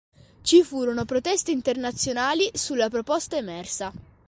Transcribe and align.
Ci 0.41 0.63
furono 0.63 1.05
proteste 1.05 1.51
internazionali 1.51 2.49
sulla 2.55 2.89
proposta 2.89 3.37
emersa. 3.37 3.93